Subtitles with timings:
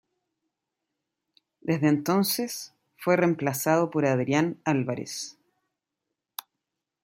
[1.61, 5.37] Desde entonces, fue reemplazado por Adrián Álvarez.